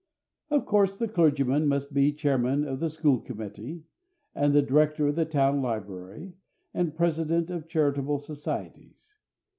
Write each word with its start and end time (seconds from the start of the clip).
Of 0.49 0.65
course 0.65 0.97
the 0.97 1.07
clergyman 1.07 1.67
must 1.67 1.93
be 1.93 2.11
chairman 2.11 2.65
of 2.65 2.79
the 2.79 2.89
school 2.89 3.19
committee, 3.19 3.83
and 4.33 4.55
a 4.55 4.61
director 4.63 5.07
of 5.09 5.15
the 5.15 5.25
town 5.25 5.61
library, 5.61 6.33
and 6.73 6.95
president 6.95 7.51
of 7.51 7.67
charitable 7.67 8.17
societies. 8.17 9.17